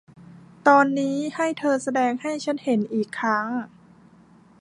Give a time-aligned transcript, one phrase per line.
[0.67, 3.47] ตอนนี้ให้เธอแสดงให้ฉันเห็นอีกครั้ง